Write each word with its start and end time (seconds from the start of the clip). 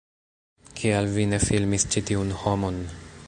Kial 0.79 1.11
vi 1.17 1.27
ne 1.35 1.39
filmis 1.45 1.87
ĉi 1.97 2.05
tiun 2.09 2.33
homon? 2.45 2.81